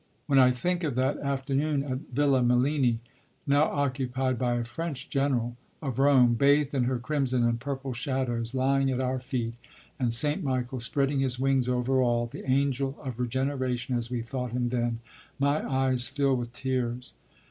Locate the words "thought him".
14.23-14.69